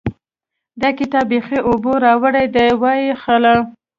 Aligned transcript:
دا 0.81 0.89
کتاب 0.99 1.25
بېخي 1.31 1.59
اوبو 1.69 1.91
راوړی 2.05 2.45
دی؛ 2.53 2.67
وايې 2.81 3.11
خله. 3.23 3.55